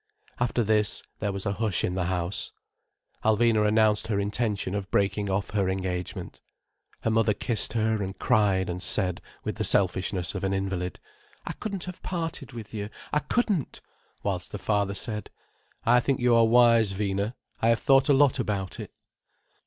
[0.39, 2.53] After this there was a hush in the house.
[3.23, 6.41] Alvina announced her intention of breaking off her engagement.
[7.01, 10.99] Her mother kissed her, and cried, and said, with the selfishness of an invalid:
[11.45, 13.79] "I couldn't have parted with you, I couldn't."
[14.23, 15.29] Whilst the father said:
[15.85, 17.35] "I think you are wise, Vina.
[17.61, 18.91] I have thought a lot about it."